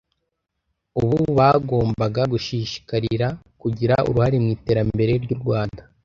[1.01, 3.27] ubu bagombaga gushishikarira
[3.61, 5.81] kugira uruhare mu iterambere ry’u Rwanda